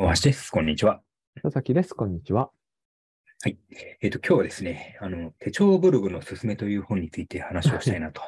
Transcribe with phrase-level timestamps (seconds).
[0.00, 0.52] 大橋です。
[0.52, 1.00] こんにちは。
[1.42, 1.92] 佐々木です。
[1.92, 2.52] こんにちは。
[3.42, 3.58] はい。
[4.00, 8.20] えっ、と、今日はですね、あの、手帳ブログのすすめという本について話をしたいなと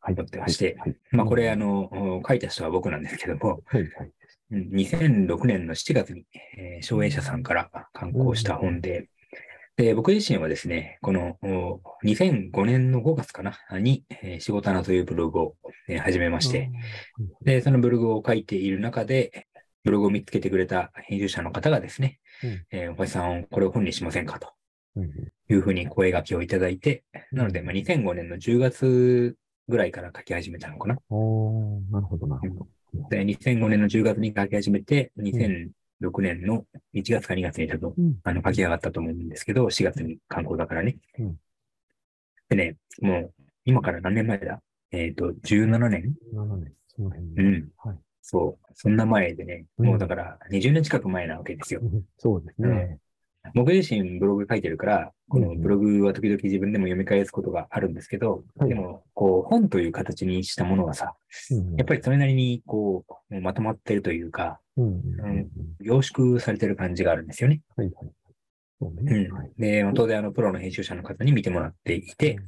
[0.00, 0.14] はい。
[0.14, 0.96] 思ってましてはい。
[1.10, 4.12] まあ、これ、あの、の、書いた人は僕なんですけども、はい、はい。
[4.52, 6.24] うん2006年の7月に、
[6.56, 9.10] えー、省営者さんから刊行した本で、
[9.78, 15.56] で、僕自身はですね、このお2005年の5月かな、に、えー仕事穴というブログを、
[15.88, 16.70] えー始めまして、
[17.42, 19.46] で、そのブログを書いている中で、
[19.88, 24.52] ブログを見つけてくれた編集者の方がですね、うんえー、お橋さん、これを本にしませんかと
[25.48, 29.34] いうふうに声掛けをいただいて、なので、まあ、2005年の10月
[29.66, 30.98] ぐらいから書き始めたのかな。
[31.08, 33.08] おーなるほど、なるほど。
[33.08, 38.18] で、2005年の10月に書き始めて、2006年の1月か2月に多分、うん。
[38.24, 40.98] あの、書き上がったと思うんですけど、4月に刊行だからね。
[41.18, 41.36] うん
[42.50, 43.34] でね、もう、
[43.66, 44.62] 今から何年前だ？
[44.90, 47.42] えっ、と、17年7年、その辺うで。
[47.42, 47.68] ん。
[47.76, 47.98] はい。
[48.22, 48.72] そう。
[48.74, 51.80] そんな前でね、うんもうだから20年近く前なわけですよ。
[51.82, 52.98] うんそうですね。
[53.54, 61.14] 僕自身ブログ書いてるから、このブログは時々自分でも読み返すことがあるんですけど、はいでも、こう、本という形にしたものはさ、
[61.50, 65.48] うんやっぱりそれなりに、こう、まとまってるというか、うんうんうんうん
[65.80, 67.62] 凝縮されてる感じがあるんですよね。
[67.76, 68.10] はい、はい。
[68.80, 69.02] そう。
[69.02, 69.52] んはい。
[69.58, 72.38] で、当然、あの、プロの編集者の方に見てもらっていて、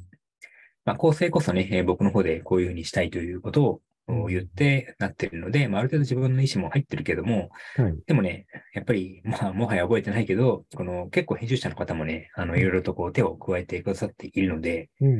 [0.85, 3.81] まあ、構成こそね、えー僕の方でこういうふうにしたいということを
[4.11, 7.95] うん言ってなってるので、まあ、ある程度自分の意思も入ってるけども、はい。
[8.05, 15.13] でもね、やっぱり、まあ、もはや覚えてないけど、この結構編集者の方もね、あの、いろいろとこう手を加えてくださっているので、うん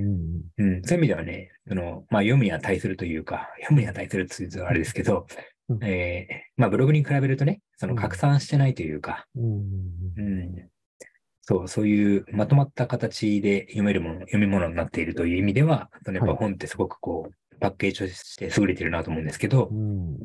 [0.58, 5.28] うんうん、そういう意味ではね、その、まあ、読むに値するというか、読むに値するっていうとあれですけど、
[5.70, 5.84] うん。
[5.84, 9.44] えーまあ、ブログに比べるとね、その拡散してないというか、うん。
[9.44, 9.60] うん。
[10.18, 10.70] うん、
[11.42, 16.40] そう、そういうまとまった形で読めるもの、読み物になっているという意味では、そのやっぱはい。
[16.40, 20.18] 本ってすごくこう、パッケージとして優れてるなと思うんですけどう、ん。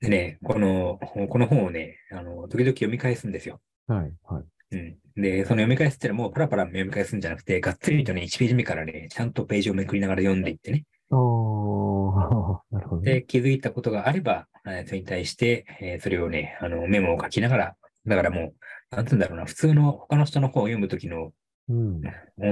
[0.00, 3.60] でね、この、この本をね、あの、時々読み返すんですよ。
[3.88, 4.44] はい、はい。
[4.72, 4.96] うん。
[5.16, 10.84] で、その読み返すってのはもうパラパラ読み返すんじゃなくて、がっつりとね、1ページ目からね、ちゃんとページをめくりながら読んでいってね。
[12.70, 13.14] なるほどね。
[13.14, 18.52] で、気づいたことがあれば、えーそれに対して、えーそれをね、あの、メモを書きながら、だからも
[18.92, 21.32] う、なんつうんだろうな、普通の他の人の本を読むときの
[21.68, 22.02] うん。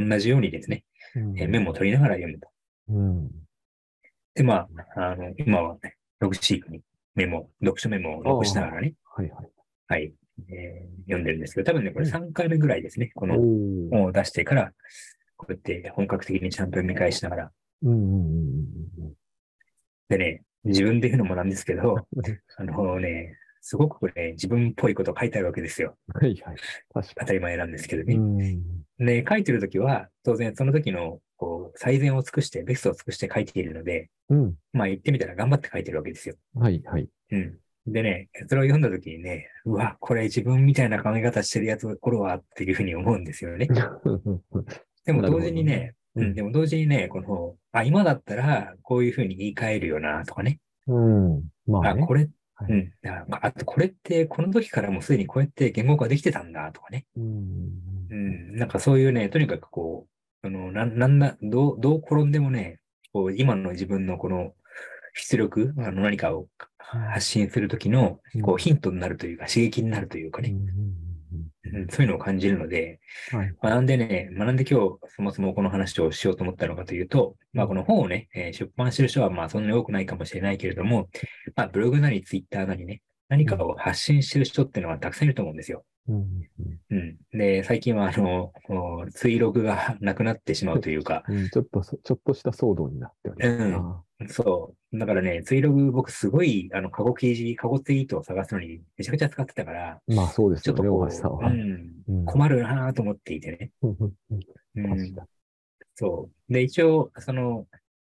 [0.08, 0.84] 同じようにですね、
[1.16, 2.48] うんえーメモを取りながら読むと。
[2.88, 3.30] うん。
[4.34, 4.66] で、ま
[4.96, 6.80] あ、あの、今はね、ログシートに
[7.14, 9.50] メモ、読書メモを残しながらね、はい、はい。
[9.88, 10.14] はい、
[10.50, 14.72] えー読んでるんですけど、多分ね、これ3回目ぐらいですね、この本を出してから、
[15.36, 17.52] こうやって本格的にちゃんと読み返しながら。
[17.82, 19.12] うんうんうん
[20.08, 21.96] でね、自分で言うのもなんですけど。
[22.56, 25.96] あのね、すごくね、自分っぽいこと書いてあるわけですよ。
[26.12, 26.56] はい、はい。
[26.92, 28.18] 当たり前なんですけどに。
[28.18, 28.58] ね。
[28.98, 29.06] うん。
[29.06, 34.54] で、書いてるときは、当然その時の、こう、最善を尽くして、ベストを尽くして書いているので、うん。
[34.72, 36.36] まあ言ってみたら頑張って書いてるわけですよ。
[36.54, 37.08] はい、はい。
[37.32, 37.58] うん。
[37.88, 43.66] でね、それを読んだときにね、うわ、これ自分みたいな考え方してるやつおるわっていうふうに思うんですよね。
[45.04, 50.60] でも同時にね、うん、でも同時にね、この、あ、今だったらこういうふうに言い換えるよなとかね。
[50.86, 51.42] うん。
[51.66, 52.06] まああ、ね。
[52.06, 52.92] これ、はいうん。
[53.04, 57.06] ああとこれってこの時からもうすでにこうやって言語化できてたんだとかね。
[57.16, 57.70] うん。
[58.10, 58.56] うん。
[58.56, 60.11] なんかそういうね、とにかくこう、
[60.42, 62.80] あの、なん、なんだ、どう、どう転んでもね、
[63.12, 64.54] こう、今の自分のこの
[65.14, 66.48] 出力、あの何かを
[66.78, 73.00] 発信するときの、こううんヒントになるというか、刺激になるというかね、うんそういうのを感じるので、
[73.32, 73.54] うんはい。
[73.62, 81.08] 学んでね、学んで今日そもそもこの話をしようと思ったのかというと、まあこの本をね、えー出版してる人はまあそんなに多くないかもしれないけれども、
[81.54, 85.84] まあブログなりツイッターなりね、何かを発信してる人っていうのはたくさんいると思うんですよ。
[86.08, 86.16] うん
[86.90, 87.38] うんうん。
[87.38, 94.04] で、最近はあの、こうツイログが なくなってしまうというか、うんちょっとそ、ちょっとした騒動になっておりますな。
[94.28, 94.98] そう。
[94.98, 101.50] だからね、ツイログ僕すごい、あの、カゴ記事、カゴツイートを探すのにめちゃくちゃ使ってたから、まあそうですよね、ちょっとこ大橋さんう、は。
[101.50, 103.70] うん、うん困るなと思っていてね。
[103.82, 105.16] うん
[105.94, 106.52] そう。
[106.52, 107.66] で、一応、その、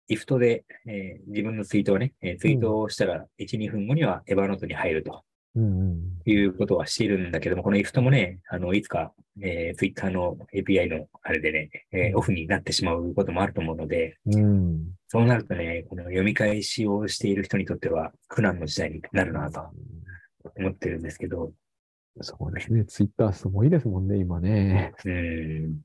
[0.08, 5.22] イフトで、えー自分のツイートをね、えーツイートをしたら1、2分後にはエヴァノートに入るとうんうん
[5.54, 14.78] いうことはしているんだけども、このイフトもね、あの、いつか、えー、ツイッターの API のあれでね、えーオフになってしまうこともあると思うので、うん。
[15.08, 19.62] そうなるとね、この読み返しをしている人にとっては苦難の時代になるなと
[20.56, 21.52] 思ってるんですけど、
[22.20, 22.84] そうですね。
[22.84, 24.92] ツイッターすごいですもんね、今ね。
[25.04, 25.80] うん。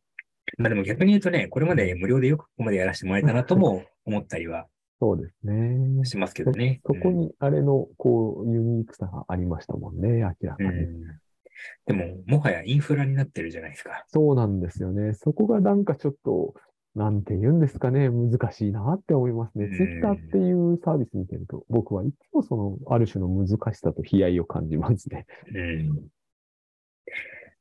[0.58, 4.68] まあでも逆に言うとね、これまで無料でよくここまでやらせてもらえたなとも思ったりは
[5.00, 6.06] そうですね。
[6.06, 6.82] しますけどね。
[6.86, 10.70] そこにあれの、こう、ユニークさがありましたもんね、明らかに。
[10.70, 11.04] うん。
[11.86, 14.06] でも、もはやインフラになってるじゃないですか。
[14.08, 15.14] そうなんですよね。
[15.14, 16.56] そこがなんかちょっと、
[16.96, 19.66] なんて言うんですかね、難しいなって思いますね。
[19.66, 25.28] うんツイッターっていうサービス見てると、僕はいつもその、ある種の難しさと悲哀を感じますね。
[25.54, 26.08] うん。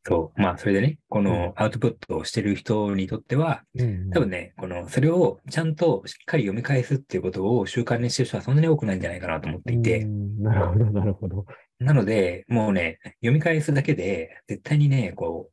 [0.07, 0.41] そう。
[0.41, 11.45] まあ、それでね、このアウトプットをしてる人にとっては、うん多分ね、この、それをちゃんとしっかり読み返すっていうことを習慣にしてる人はそんなに多くないんじゃないかなと思っていて、うんなるほど、なるほど。
[11.81, 15.51] なので、もうね、読み返すだけで、絶対にね、こ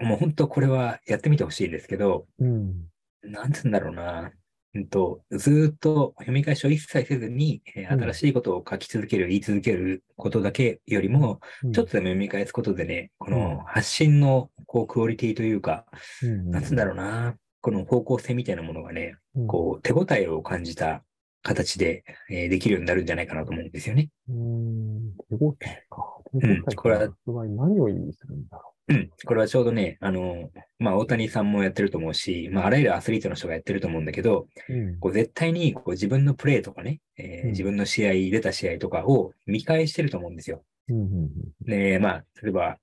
[0.00, 2.86] う、もう本当これはやってみてほしいんですけど、うん。
[3.24, 4.30] なんつうんだろうな。
[4.74, 15.84] うんと、ずーっと読み返しを一切せずに、えーうん新しいことを書き続ける、言い続けることだけよりも、うんちょっとでも読み返すことでね、こうんの発信のこうクオリティというか、
[16.22, 17.36] うんなんつうんだろうな。
[17.60, 21.04] この方向性みたいなものがね、うんこう手応えを感じた
[21.42, 24.08] 形で、えーできるようになるんじゃないかなと思うんですよね。
[24.28, 26.18] うん、手応えか。
[26.40, 26.74] 手応えか。
[26.76, 29.10] これは何を意味するんだろうん。
[29.24, 34.72] これはちょうどね、あの、まあ、大谷さんもやってると思うし、まあ、あらゆるアスリートの人がやってると思うんだけど、う。
[34.72, 34.98] うん。
[34.98, 40.64] こう絶対にこう自分のプレーとかね、えーうん自分の試合、出た試合とかを見返してると思うんですよ。
[40.88, 41.30] うんうん
[41.64, 42.78] で、まあ、例えば、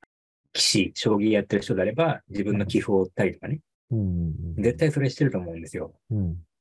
[0.53, 3.59] 棋士、将棋やってる人であれば、自分の棋譜を追ったりとかね、
[3.91, 5.93] うん絶対それしてると思うんですよ。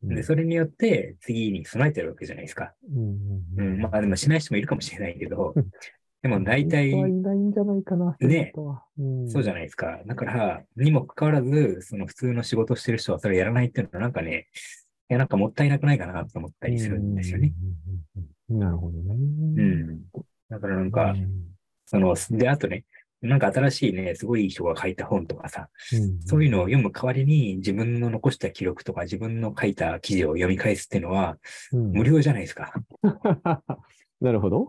[0.02, 2.72] で、それによって次に備えてるわけじゃないですか。
[2.94, 3.18] うん
[3.58, 5.70] うん、まあ、でもしない人もいるかもしれないけどうん、
[6.22, 8.52] でも大体、いないんじゃないかな、ね。
[8.98, 10.00] うんそうじゃないですか。
[10.04, 14.48] だから、にもかかわらず、その普通の仕事をしてる人はそれやらないっていうのはなんかね、
[15.10, 17.52] いや、なんかもったいなくないかなと思ったりするんですよね。。
[18.48, 19.14] なるほどね。
[19.14, 20.00] うん。
[20.48, 21.28] だからなんうか、ん
[21.86, 22.84] その、で、あとね、
[23.20, 31.36] なんか新しいね、すごいいい人が書いた本とかさ、うんそういうのを読む代わりに自分の残した記録とか自分の書いた記事を読み返すっていうのは
[31.72, 32.72] うん無料じゃないですか。
[34.20, 34.68] なるほど。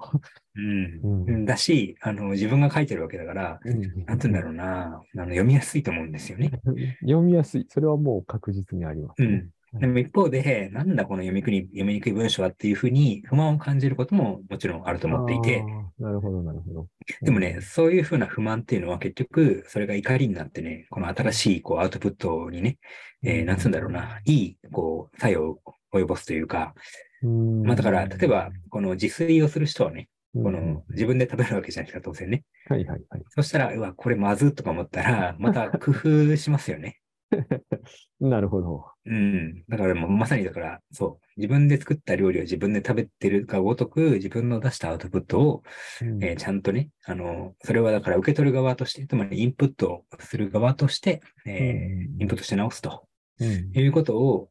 [0.56, 1.26] うん。
[1.28, 3.60] うんだし、あの、自分が書いてるわけだから、
[4.06, 6.52] なんて言うんだろうな、あの読みやすいと思うんですよね。
[7.02, 7.66] 読みやすい。
[7.70, 9.28] それはもう確実にありますね。
[9.28, 9.50] うん。
[9.74, 15.64] でも一方で、なんだこの読みにくい読みにくい文章はっていうふうに不満を感じることももちろんあると思っていて、
[16.00, 16.88] なるほど、なるほど。
[17.22, 22.80] でもね、そういうふうな不満っていうのは結局、それが怒りになってね、この新しいこうアウトプットにね、
[23.24, 25.60] えーなんつうんだろうな、いいこう作用を
[25.94, 26.82] 及ぼすというか、うん、
[27.28, 32.44] まあだから、例えば、この自炊をする人はね、うん、この自分で食べるわけじゃないですか、当然ね。
[32.68, 33.24] はいはいはい。
[33.30, 37.00] そしたら、うわ、これまずっとか思ったら、また工夫しますよね。
[38.20, 38.86] なるほど。
[39.06, 39.64] うん。
[39.70, 41.26] だからもうまさにだから、そう。
[41.38, 45.64] 自分で作った料理を自分で食べてるかごとく、自分の出したアウトプットを、
[46.02, 53.06] うんえーちゃんとね、あの、それはだから受け取る側として、つまりインプットする側として、えーインプットして直すと
[53.40, 54.50] うんいうことを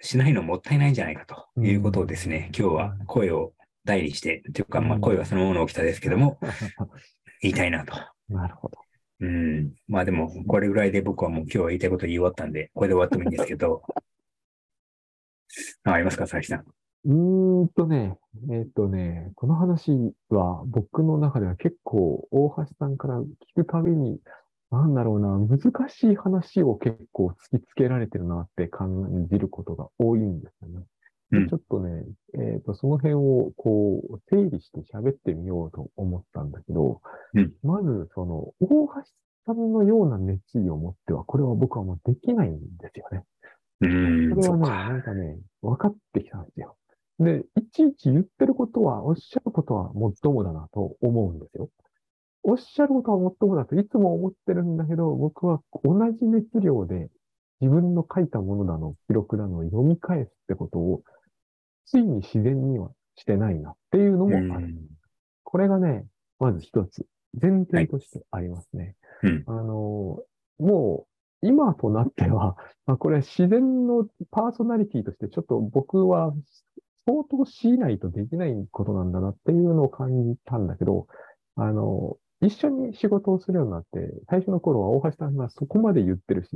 [0.00, 3.52] しないのもったいないんじゃないかということをですね、今日は声を
[3.84, 6.38] 代理して、というか、まあうん声はそのもの起きたですけども、
[7.42, 7.94] 言いたいなと。
[8.28, 8.78] なるほど。
[9.20, 9.74] うん。
[9.88, 13.82] まあでも、これぐらいで僕はもう今日は言いたいこと言い終わったんで、これで終わってもいいんですけど、
[15.84, 16.64] あありますか、佐々木さん？
[17.04, 18.16] うーんとね、
[18.52, 24.20] えっ、とね、この話は僕の中では結構大橋さんから聞くたびに、
[24.70, 30.84] なんだろうな、難しい話を結構突きつけられてるなって感じることが多いんですよね。
[31.30, 32.04] でうんちょっとね、
[32.34, 37.02] えっ、と、その辺をこう、整理して喋ってみようと思ったんだけど、
[37.34, 38.94] うんまず、その、大橋
[39.46, 43.24] さんのような熱意を持っては、これは僕はもうできないんですよね。
[43.80, 44.68] うん、それはね。
[44.68, 46.76] なんかね、分かってきたんですよ。
[47.20, 51.68] で、いちいち言ってることは、おっしゃることはもっともだなと思うんですよ。
[52.42, 57.10] おっしゃることはもっともだといつも思ってるんだけど、僕は同じ熱量で
[57.60, 61.02] 自分の書いたものだの、記録だのを読み返すってことを、
[61.86, 64.74] ついに自然にはしてないなっていうのもある。
[65.42, 66.06] これがね、
[66.38, 67.06] まず一つ、
[67.40, 68.94] 前提としてありますね。
[69.22, 70.22] うんあの、
[70.58, 71.06] も
[71.42, 76.32] う、今となっては、まあ、これは自然のパーソナリティとしてちょっと僕は
[77.06, 81.06] 相当しないとできないことなんだなっていうのを感じたんだけど、
[81.56, 86.50] あの、一緒に仕事をするようになって、最初の頃は大橋さんがそこまで言ってるし、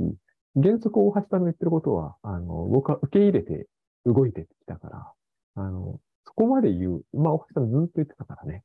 [0.55, 3.67] 原則大橋さんの言ってることは、あの、僕は受け入れて
[4.05, 5.11] 動いてきたから、
[5.55, 8.63] あの、そこまで言う、まあ大橋さんずっと言ってたからね、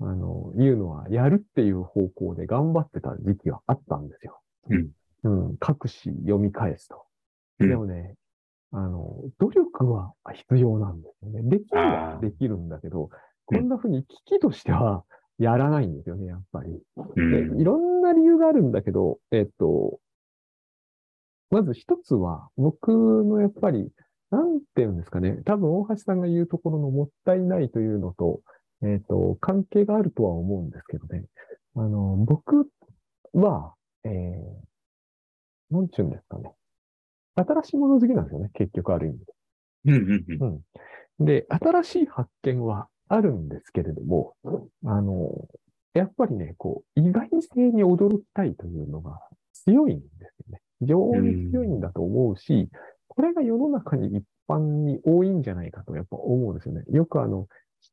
[0.00, 4.40] あの、言うのは、やるっていう方向で頑張ってた時期はあったんですよ。
[4.70, 4.90] うん。
[5.24, 7.04] うん、各紙読み返すと。
[7.60, 8.14] うんでもね、
[8.72, 11.42] あの、努力は必要なんですよね。
[11.48, 13.10] できるあはーできるんだけど、うん
[13.46, 15.04] こんな風に危機としては
[15.38, 16.80] やらないんですよね、やっぱり。
[17.16, 19.98] うんでいろんな理由があるんだけど、えっと、
[21.50, 23.88] まず一つは、僕のやっぱり、
[24.30, 28.40] なんていうんですかね、多分大橋さんが言うところのもったいないというのと、
[28.82, 31.24] えっと、関係があるとは思うんですけどね。
[31.76, 32.68] あの、僕
[33.32, 33.74] は、
[34.04, 36.52] えー、なんちゅうんですかね。
[37.36, 39.34] 新しいもの好きなんですよね、結局ある意味で。
[39.86, 40.60] うん。
[41.20, 41.24] うん。
[41.24, 44.34] で、新しい発見はあるんですけれども、
[44.84, 45.48] あの、
[45.94, 49.20] やっぱりね、こう、意外性に驚きたいというのが
[49.52, 50.60] 強いんですよね。
[50.80, 52.68] 非常に強いんだと思うし、
[53.08, 56.82] これが世の中に一般に多いんじゃないかとやっぱ思うんですよね。
[56.90, 57.46] よくあの、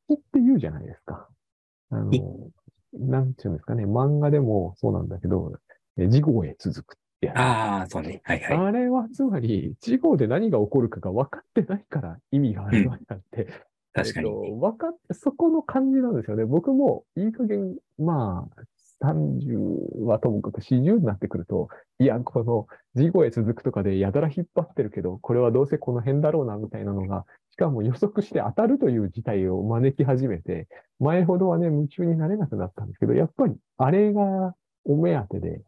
[0.08, 1.28] 引きって言うじゃないですか。
[1.90, 2.10] あの、
[2.92, 5.52] なんていうんですかね、漫画でもそうなんだけど、
[5.96, 8.20] え事後へ続くってやつああ、そうね。
[8.24, 8.56] はいはい。
[8.56, 13.48] あれはつまり、事後で何が起こるかが分かってないから意味があるわけであって、
[13.92, 16.44] 確かにえっと、分かって、そこの感じなんですよね。
[16.44, 18.62] 僕もいい加減、まあ、
[19.02, 21.68] 30はともかく40になってくると、
[21.98, 30.68] いや、この事後へ続くとかでやたら引っ張ってるけど、これはどうせこの辺だろうな、みたいなのが、しかも予測して当たるという事態を招き始めて、
[31.00, 35.60] 前ほどはね、夢中になれなくなったんですけど、やっぱりあれがお目当てで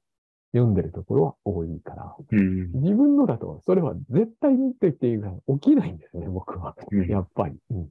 [0.53, 2.73] 読んでるところは多いから、うん。
[2.75, 6.77] 自分のだと、それは絶対にって言っていいぐらい起きないんですね、僕は。
[6.91, 7.57] うんやっぱり。
[7.71, 7.89] うん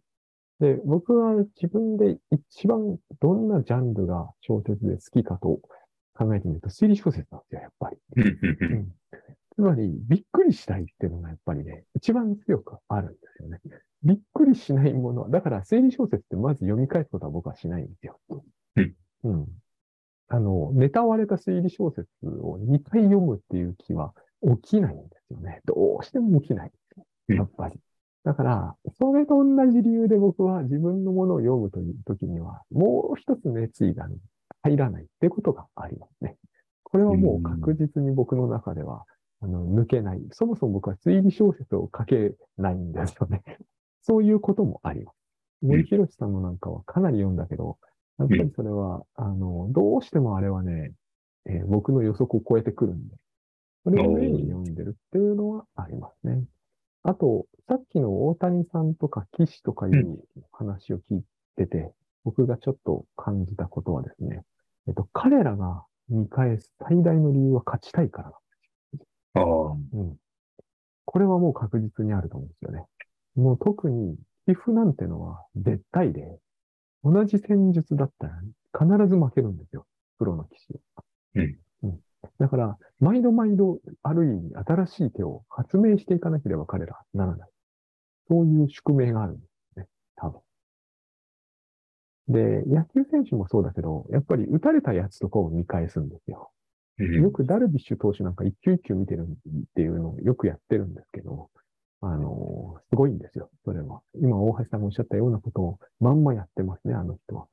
[0.64, 5.60] で、僕は自分で一番どんなジャンルが小説で好きかと
[6.14, 7.98] 考えてみると、推理小説なんですよ、やっぱり。
[8.16, 8.94] うん
[9.56, 13.60] つまり、びっくりしたいっていうのがやっぱりね、一番強くあるんですよね。
[14.04, 18.20] びっくりしないものは、だから推理小説ってまず読み返すことは僕はしないんですよ。
[18.78, 18.96] うん。
[19.26, 19.48] うん。
[20.30, 24.14] あの、ネタ割れた推理小説を2回読むっていう気は
[24.64, 25.62] 起きないんですよね。
[25.66, 26.72] どうしても起きない。
[27.28, 27.80] うんやっぱり。
[28.24, 34.08] だから、それと同じ理由で僕は自分のものを読むという時には、もう一つ熱意が
[34.62, 36.38] 入らないってことがありますね。
[36.84, 39.04] これはもう確実に僕の中では、
[39.42, 40.22] あの、抜けない。
[40.32, 43.44] そもそも僕は推理小説を書けないんですよね。
[44.02, 45.18] そういうこともあります。
[45.62, 47.78] 森博さんのなんかはかなり読んだけど、
[48.20, 50.94] やっぱりそれは、あの、どうしてもあれはね、
[51.46, 53.16] えー僕の予測を超えてくるんで、
[53.84, 56.46] それを上に読んでるっていうのはありますね。
[57.04, 60.20] あと、さっきの大谷さんとか岸とかいう
[60.52, 61.24] 話を聞い
[61.58, 61.92] てて、
[62.24, 64.44] 僕がちょっと感じたことはですね、
[64.88, 68.32] えっと、彼らが見返す最大の理由は勝ちたいから
[69.36, 69.72] ああ。
[69.72, 70.18] うん。
[71.06, 72.86] これはもう確実にあると思うんですよね。
[73.36, 76.38] もう特に、寄付なんてのは絶対で、
[77.04, 79.86] 同じ戦術だったら必ず負けるんですよ。
[80.18, 81.04] プロの騎士は。
[81.36, 81.58] うん。
[82.24, 82.30] うん。
[82.40, 87.50] だから、毎度毎度、ある意味、新しい手を発明していかなければ彼らはならない。
[88.30, 89.88] そういう宿命があるんですね。
[90.16, 90.42] 多分。
[92.30, 96.52] で、野球選手もそうだけど、やっぱり打たれたやつとかを見返すんですよ。
[97.00, 99.26] うんよくダルビッシュ投手なんか一球一球見てるっ
[99.76, 101.50] ていうのをよくやってるんですけど、
[102.02, 104.02] あのすごいんですよ、それは。
[104.22, 107.48] 今、大橋さんがおっしゃったようなことをまんまやってますね、あの人は。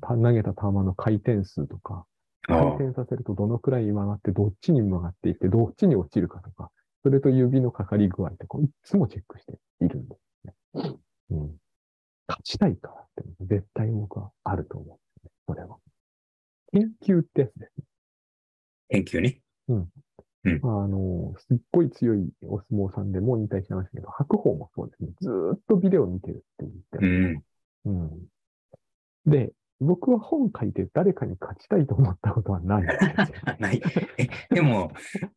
[0.00, 2.04] 投げた球の回転数とか、
[2.42, 2.74] 回。
[2.76, 6.70] 転させるとどのくらい曲がって、どっちに曲がっていって、どっちに落ちるかとか、
[7.02, 10.54] それと指のかかり具合とか、いつもチェックしているんですね。
[11.30, 11.56] うん。
[12.28, 15.78] 勝ちたいからって絶対僕はあると思うんですね、それは。
[16.72, 17.72] 研究ってやつです。
[18.90, 19.40] 研究ね。
[20.64, 25.10] あの、すっごい強いお相撲さんでもう引退しましたけど、白鵬もそうですね。
[25.20, 27.40] ずーっとビデオ見てるって言ってうま
[27.84, 27.92] すん。
[27.92, 29.30] うん。
[29.30, 32.82] で、僕は本書いて誰かに勝ちたいと思ったことはない。
[33.60, 33.82] ない。
[34.18, 34.92] え、でも、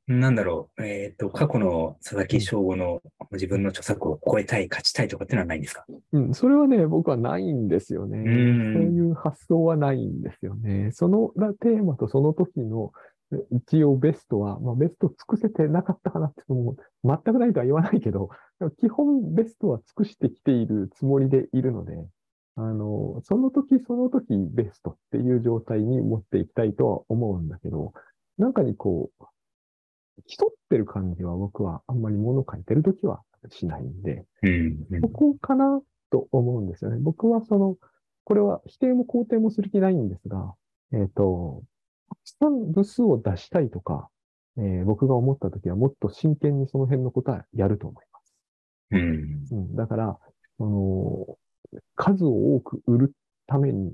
[0.08, 0.84] なんだろう。
[0.84, 5.86] えっと、過去の佐々木翔吾の自分の著作を超えたい、勝ちたいとかっていうのはないんですか？
[6.14, 8.20] うん、それはね、僕はないんですよね。
[8.20, 10.92] うそうんいう発想はないんですよね。
[10.92, 12.92] そのテーマとその時の
[13.34, 18.30] え一応ベストは、まあベスト尽くせてなかったかなっていう全くないとは言わないけど、
[18.80, 21.94] 基本ベストは尽くしてきているつもりでいるので、
[22.58, 27.94] あの、その時その時ベストっていう状態に持っていきたいとは思うんだけど、
[28.38, 29.26] なんかにこう、
[30.28, 35.02] 競ってる感じは僕はあんまり物書いてる時はしないんで、うん。
[35.02, 35.82] そこかな
[36.12, 36.98] と思うんですよね。
[37.00, 37.76] 僕はその、
[38.24, 40.54] これは否定も肯定もする気ないんですが、
[40.94, 41.64] えっ、と、
[42.10, 44.10] たくさん部数を出したいとか、
[44.58, 48.36] えー僕が思ったときはもっと真剣にその辺のことはやると思います。
[48.92, 49.46] うん。
[49.52, 50.18] うん、だから、
[50.58, 51.38] その、
[51.96, 53.14] 数を多く売る
[53.48, 53.94] ために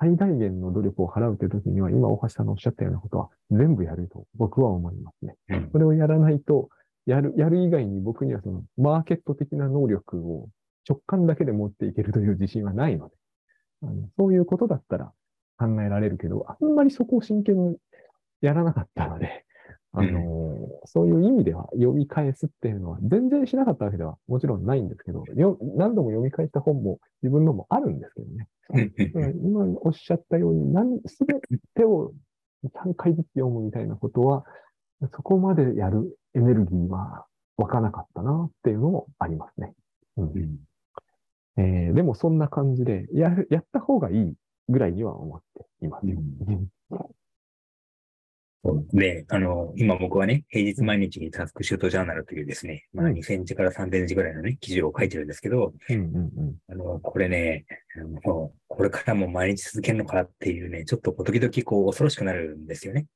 [0.00, 5.36] 最大限の努力を払うというときには、今大橋さんのおっしゃったようなことは全部やると僕は思いますね。
[5.50, 6.68] うんそれをやらないと、
[7.06, 10.48] やる、やる以外に僕にはそのマーケット的な能力を
[10.88, 13.14] 直感だけで持っていけるという自信はないので、
[13.84, 15.12] あのそういうことだったら
[15.56, 17.76] 考えられるけど、あんまりそこを真剣に
[18.40, 19.44] やらなかったので、
[19.94, 28.48] あのそういう意味では読み返すっていうのは全然しなかったわけではもちろんないんですけど、よ何度も読み返した本も自分のもあるんですけどね。
[28.70, 29.36] うん。
[29.44, 31.34] 今おっしゃったように、何、すべ
[31.74, 32.12] てを
[32.64, 34.44] 3回ずつ読むみたいなことは、
[35.14, 39.74] そこまでやるエネルギーは湧かなかったなっていうのもありますね。
[40.16, 40.24] うん。
[40.24, 40.58] うん。
[41.58, 44.34] えーでもそんな感じで、やる、やった方がいい
[44.68, 46.18] ぐらいには思っていますよ。
[48.92, 57.64] で、あの、今僕はね、平日毎日にタスクシュートジャーナルというですね、まあうん2センチから3センチぐらいのね、記事を書いてるんですけど、うんうんうんあの、これね、
[58.24, 63.06] もう、これからも毎日続けるのかっていうね、ちょっと時々こう恐ろしくなるんですよね。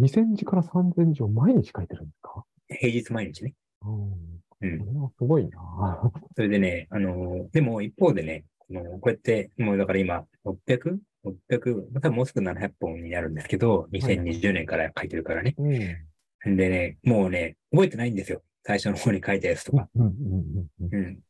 [0.00, 2.44] 2000字から3000字を毎日書いてるんですか？
[2.68, 3.54] 平日毎日ね。
[3.84, 5.10] うん。
[5.18, 10.98] すごいなそれでね、あの、でも一方でね、こうやって、もうだから今、600?
[11.24, 11.82] 600?
[11.94, 15.54] 多分もうすぐ700本になるんですけど、2020年から書いてるからね。
[15.58, 16.56] うん。
[16.56, 18.42] でね、もうね、覚えてないんですよ。
[18.64, 19.88] 最初の方に書いたやつとか。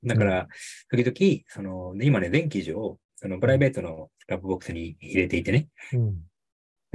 [0.04, 0.48] だから、
[0.90, 5.68] 時々、その、で今ね、全記事を、そのプライベートの Scrapbox に入れていてね。
[5.92, 6.16] うん。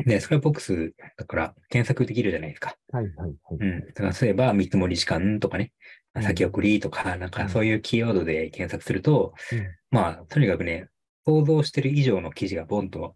[0.05, 2.75] で、 Scrapbox だから検索できるじゃないですか。
[2.91, 3.35] はいはいはい。
[3.59, 3.79] うん。
[3.87, 5.71] だから、例えば、見積もり時間とかね、
[6.15, 10.87] うん先送りとか、なんかそういうキーワードで検索すると、うんまあ、とにかくね、
[11.25, 13.15] 想像してる以上の記事がボンと、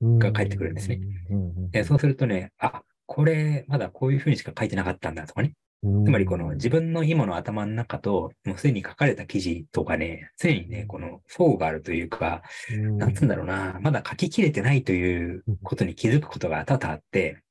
[0.00, 1.00] が返ってくるんですね。
[1.30, 1.70] うん。
[1.70, 5.54] でそうするとね、あ、これ、まだこういうふうにしか書いてなかったんだとかね。
[5.82, 6.04] うん。
[6.04, 12.98] つまりこの自分の今の頭の中と、もうすでに書かれた記事とかね、常にね、この相があるというか、うん。
[12.98, 17.42] なんつうんだろうな、まだ書ききれてないということに気づくことが多々あって、うん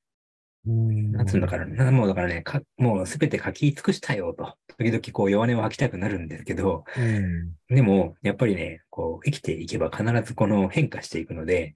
[0.68, 7.54] なんつうんだから、なもうだからね、かもうすべて書き尽くしたよと、時々こう弱音を吐きたくなるんですけど、うん。
[7.76, 11.74] でも、やっぱりね、こう生きていけば必ずこの変化していくので、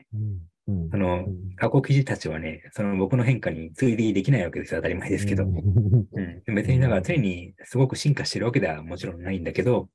[0.67, 0.83] うん。
[0.85, 0.89] うん。
[0.93, 5.45] あの、過去記事たちはね、その僕の変化に追随できないわけですよ、当たり前ですけど。
[5.45, 6.41] うん。
[6.47, 9.89] うん、別にだから常にすごく進化してるわけではもちろんないんだけど、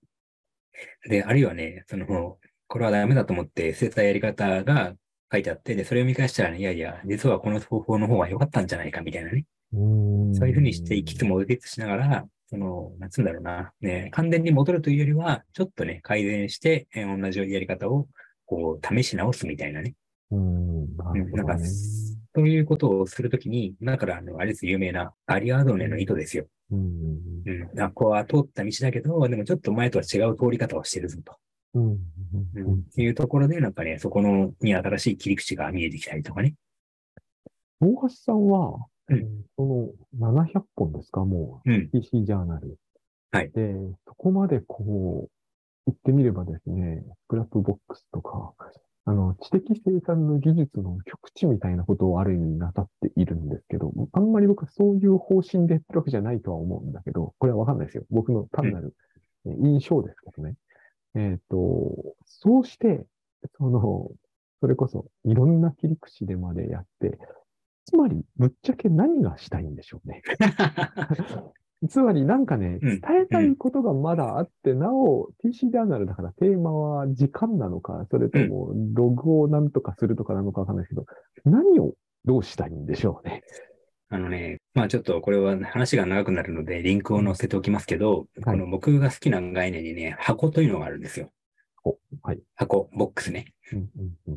[1.08, 2.38] で、あるいはね、その、
[2.68, 4.94] これはダメだと思って捨てたやり方が
[5.30, 9.44] 書いてあって、で、それを見返したらね、いやいや、実はこの方法の方が良かったんじゃないかみたいなね。
[9.72, 18.06] うんそういうふうにしていきつも立しながら、その、なんつうんだろうな、ね、完全に戻るというよりは、ちょっとね、改善して、えー同じやり方を、
[18.44, 19.94] こう、試し直すみたいなね。
[20.30, 21.58] うん、なうんか
[22.34, 26.46] そういうことをするときに、だから、あの、あれです、有名なアリアドネの糸ですよ。
[26.70, 26.80] うん、
[27.46, 27.80] うん。
[27.80, 31.36] あ、ここは通った道だけど、でもちょっと前とは違う通り方をしてるぞと。
[31.80, 31.98] うん、う
[32.54, 32.80] うんん。
[32.80, 36.54] っていうところで、なんかね、そこの、に新しい切り口が見えてきたりとかね。
[37.80, 39.64] 大橋さんは、うんえーそ
[40.18, 41.88] の700本ですか、もうんう、。
[41.92, 42.78] PC ジャーナル。
[43.30, 43.74] はいで、
[44.06, 45.30] そこまでこう、
[45.86, 48.54] 言ってみればですね、 Scrapbox とか、
[49.04, 58.04] あの、知的生産の技術の極致みたいなことをある意味なさっているんですけど、あんまり僕はそういう方針でやってるわけじゃないとは思うんだけど、これはわかんないですよ。
[58.10, 58.94] 僕の単なる
[59.46, 60.54] えー印象ですけどね。
[61.16, 63.04] えっと、そうして、
[63.56, 64.10] その、
[64.60, 67.18] それこそいろんな切り口でまでやって、
[67.86, 70.22] つまり、ぶっちゃけ何がしたいんでしょうね。
[71.88, 81.06] つまりなんかね、うん伝えたいことがまだあって、なお、TC ジャーナルだからテーマは時間なのか、それともログをなんとかするとかなのかわかんないですけど、
[81.44, 83.42] 何をどうしたいんでしょうね。
[84.08, 91.30] あのね、まあちょっとこれは話が長くなるので、リンクを載せておきますけど、はいこの僕が好きな概念にね、箱というのがあるんですよ。
[92.22, 92.40] はい。
[92.56, 93.54] 箱、ボックスね。
[93.72, 93.90] うん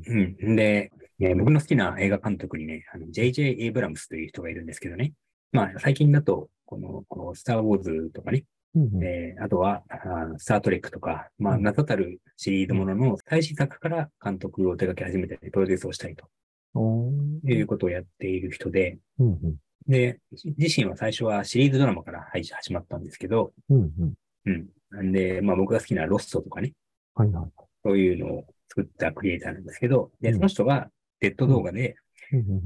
[0.07, 0.55] うん。
[0.55, 3.43] で、ね僕の好きな映画監督にね、あの J.J.
[3.59, 5.11] エイブラムスという人がいるんですけどね。
[5.51, 9.97] まあ最近だと、この、このスター・ウォーズとかね、うんうんえーあとは、あ
[10.37, 16.29] スター・トレックとか、まあ、うん名だたるシリーズものの最新作から監督を手掛け始めて、プロデュースをしたいと
[17.45, 19.55] いうことをやっている人で、うんうん
[19.89, 20.19] で、
[20.57, 24.13] 自身は最初はシリーズドラマから配信始まったんですけど、うんうん
[24.45, 24.67] うん。
[24.91, 26.73] なんで、まあ僕が好きなロストとかね、
[27.15, 27.45] はいはい。
[27.83, 31.95] そういうのを作ったクリエイターなんですけど、で、うんその人がデッド動画で、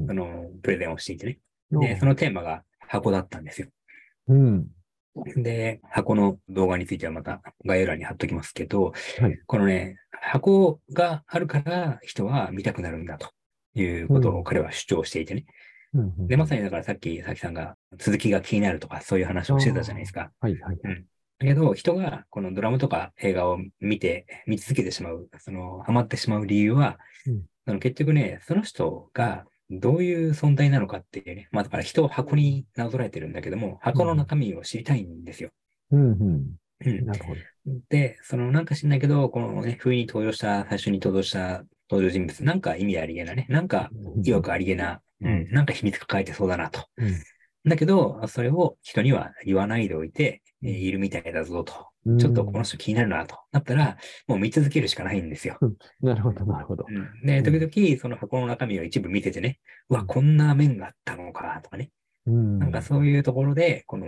[0.09, 1.39] あの、プレゼンをしていてね。
[1.71, 3.67] うんで、そのテーマが箱だったんですよ。
[4.27, 4.67] うん。
[5.37, 13.29] で、箱の動画についてはまた概要欄に貼っときますけど、はいこのね、箱があるから人は見たくなるんだと
[13.75, 15.45] いうことを彼は主張していてね。
[15.93, 20.31] うんうんで、まさにだからさっき、さきさんが続きが気になるとかそういう話をしてたじゃないですか。
[20.39, 20.77] はいはい。
[21.39, 35.49] だけど、人がこのドラマとか映画を見て、見続けてしまう、その、ハマってしまう理由は、うんその結局ね、その人がどういう存在なのかっていうね、まあだから人を箱になぞらえてるんだけども、箱の中身を知りたいんですよ。
[35.91, 36.55] うんうん。
[36.85, 37.05] うん。
[37.05, 37.41] なるほど。
[37.89, 43.89] で、そのなんか知んないけど、このね、不意に登場した、最初に登場した登場人物、なんか意味ありげなね、なんか
[44.23, 46.85] 意欲ありげな、ううんん、なんか秘密抱えてそうだなと。
[46.97, 47.13] うん
[47.65, 51.73] だけど、それを人には言わないでおいて、えーうんいるみたいだぞと。
[52.05, 53.37] うんちょっとこの人気になるなと。
[53.53, 55.57] なったら、もう見続けるしかないんですよ。
[56.01, 56.85] なるほど、なるほど。
[56.85, 59.59] うんで、時々その箱の中身を一部見ててね、
[59.89, 61.91] うわ、こんな面があったのか、とかね。
[62.25, 62.59] うん。
[62.59, 64.07] なんかそういうところで、この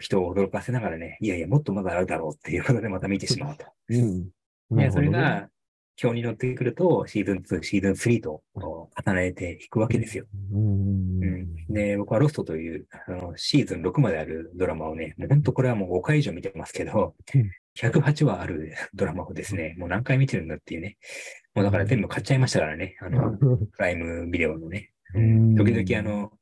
[0.00, 3.66] 人を驚かせながらね、いやいや、もっとまだあるだろうっていうことでまた見てしまうと。
[3.88, 4.28] うん。
[4.70, 5.48] なで、それが、
[6.02, 10.24] 今日に乗ってくると、シーズン2、シーズン3と重ねていくわけですよ。
[10.50, 11.22] うん。
[11.22, 20.96] うん、で、僕はロストというあのシーズン6まであるドラマをね、もう本当これはもう5回以上見てますけどうん、108話ある ドラマをですね、もう何回見てるんだっていうね。
[21.54, 24.92] もうだから全部買っちゃいましたからね、あの、 プライムビデオのね。
[25.14, 26.32] うん時々あの、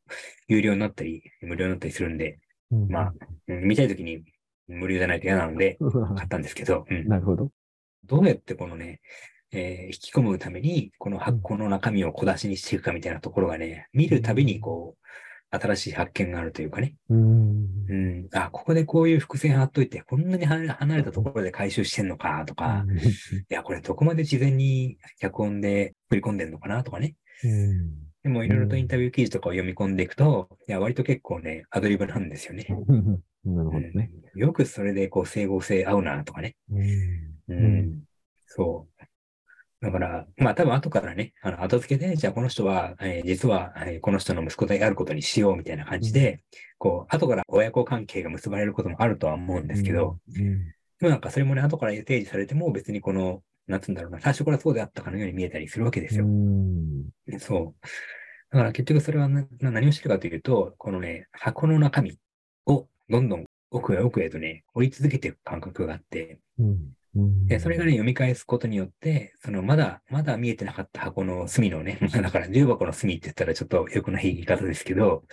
[0.46, 2.38] 有料になったり、無料になったりするんで、
[2.70, 3.14] うんまあ、
[3.48, 4.22] うん見たい時に
[4.68, 5.78] 無料じゃないと嫌なので、
[6.16, 7.50] 買ったんですけど、うんなるほど。
[8.04, 9.00] どうやってこのね、
[9.52, 15.08] えー引き込むために、この発酵の中身を小出しにしていくかみたいなところがね、見るたびにこう、
[15.50, 16.94] 新しい発見があるというかね。
[17.08, 17.66] うん。
[17.88, 18.28] うん。
[18.32, 22.84] あ、ここでこういう伏線貼っといて、こんなに離れたところで回収してんのかとか、
[23.50, 27.14] いや、これどこまで事前に脚本で振り込んでんのかなとかね。
[27.44, 28.08] うん。
[28.22, 32.66] でもいろいろとインタビュー記事とかを読み込んでいくと、いや、割と結構ね、アドリブなんですよね。
[33.44, 34.11] なるほどね。
[34.12, 36.54] うんよくそれでこう整合性合うなとかね。
[36.70, 36.84] うん。
[37.48, 37.97] うん。
[39.80, 46.42] だから、まあ多分後からね、あの後付けで、じゃあこの人は、えー実は、えーこの人の息子であることにしようみたいな感じで、
[46.78, 56.24] こう、後から親子関係が結ばれることもあるとは思うんですけど、、うんでもなんかそれもね、後から提示されても別にこの、なんつうんだろうな、最初からそうであったかのように見えたりするわけですよ。
[56.24, 57.08] うん。
[57.38, 57.86] そう。
[58.50, 59.28] だから結局それは
[59.60, 62.18] 何をしてるかというと、このね、箱の中身
[62.66, 66.92] をどんどん奥へ奥へとね、追い続けていく感覚があって、うん。
[67.18, 75.24] うんで、それがね、読み返すことによって、その、まだ、まだ見えてなかった箱の隅のね、 だから重箱の隅って言ったらちょっと良くない言い方ですけど、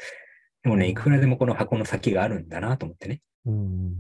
[0.64, 3.22] でもね、いくらでもこの箱の先があるんだなと思ってね。
[3.46, 3.94] うん。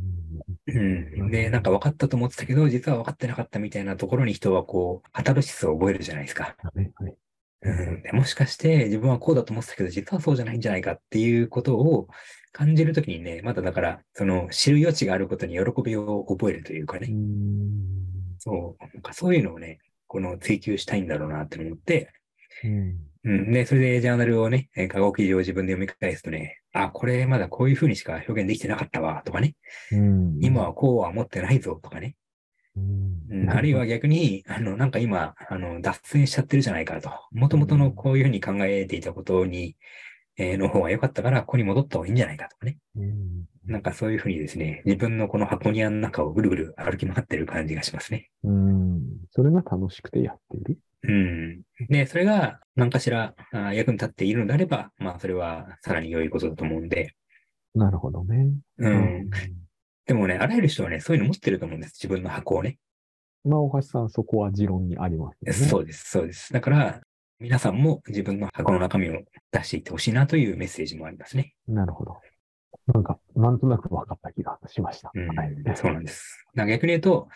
[0.65, 1.29] うん。
[1.29, 6.57] で、なんか分かったと思ってたけど、実は分かってなかったみたいなところに人はこう、カタルシスを覚えるじゃないですか。
[6.73, 7.15] ねはい
[7.61, 12.07] うん、でもしかして自分はこうだと思ってたけど、実はそうじゃないんじゃないかっていうことを
[12.55, 17.09] 感じるときにね、まだだから、その知る余地があることに喜びを覚えるというかね。
[17.11, 18.37] うん。
[18.39, 22.13] そう、なんかそういうのをね、この追求したいんだろうなって思って、
[22.63, 22.97] うん。
[23.25, 23.51] うん。
[23.51, 29.55] で、それでジャーナルをね、えー過去記事を自分で読み返すとね、あ、これまだこういう風にしか表現できてなかったわ、とかね。
[29.91, 32.15] うん今はこうは思ってないぞ、とかね。
[32.77, 37.09] うん、あるいは逆に、あの、なんか今、あの、脱線しちゃってるじゃないかと。
[37.33, 40.04] もともとのこういうふうに考えていたことに、えー
[40.37, 42.77] の方が良かったから、ここに戻った方がいいんじゃないかとかね。
[42.95, 48.29] うんなんかそういうふうにですね、自分のこの箱庭の中をぐるぐる歩き回ってる感じがしますね。
[48.43, 49.01] うん。
[49.31, 50.77] それが楽しくてやっている。
[51.01, 51.61] うん。
[51.89, 57.15] で、それが何かしらあ役に立っているのであれば、まあ、それはさらに良いことだと思うんで、
[57.73, 58.51] なるほどね。
[58.77, 59.29] うん。
[60.05, 61.97] でもね、あらゆる人はね、そういうの持ってると思うんです。
[62.01, 62.77] 自分の箱をね。
[63.43, 65.53] まあ、大橋さん、そこは持論にありますよね。
[65.53, 66.53] そうです、そうです。
[66.53, 67.01] だから、
[67.39, 71.53] 皆さんも自分の箱の中身を出していってほしいなというメッセージもありますね。
[71.67, 72.17] なるほど。
[72.93, 75.11] なんか、なんとなく分かった気がしました。
[75.13, 75.55] うんはい。
[75.75, 76.45] そうなんです。
[76.55, 77.27] 逆に言うと、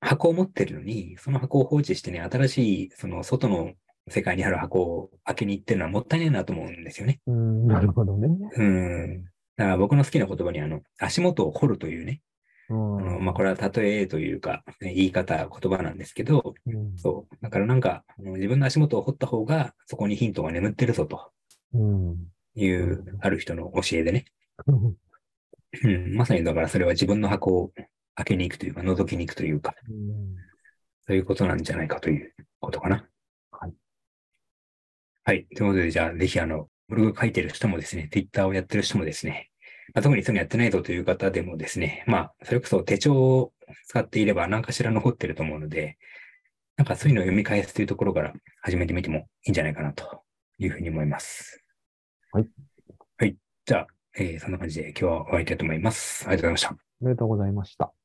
[0.00, 3.72] 箱を持ってるのに、その箱を放置してね、新しい、その外の
[4.08, 7.20] 世界にある箱を開けに行ってるのはもったいないなと思うんですよね。
[7.26, 8.28] うん、なるほどね。
[8.56, 9.24] うん。
[9.56, 12.29] だから僕の好きな言葉に、あの、足元を掘るというね、うん
[12.70, 17.36] あのまあ、これは例えというか、ね言い方、言葉なんですけど、うんそう。
[17.40, 21.32] だからなんか、自分の足元を掘った方が、そこにヒントが眠ってるぞと
[21.74, 22.16] うん。
[22.54, 24.24] いう、ある人の教えでね。
[25.82, 27.72] うん、まさにだからそれは自分の箱を
[28.14, 30.36] 開けに行くというか、覗きに行くというか、うん
[31.06, 33.04] そういうことなんじゃないかということかな。
[33.50, 33.72] はい。
[35.24, 35.46] はい。
[35.56, 39.49] ということで、じゃあ、ぜひあの、ブログ書いてる人もですね、Twitter をやってる人もですね、
[39.94, 43.52] まあ、特にそういうのやってないぞという方でもですね、まあ、それこそ手帳を
[43.86, 45.98] 使っていれば何かしら残ってると思うので、
[46.76, 50.22] なんかそういうのを読み返すというところから始めてみてもいいんじゃないかなと
[50.58, 51.62] いうふうに思います。
[52.32, 52.48] はい。
[53.18, 53.36] はい。
[53.66, 56.24] じゃあ、えーそんな感じで今日は終わりたいと思います。
[56.26, 56.84] ありがとうございました。
[57.02, 57.99] おめでとうございました。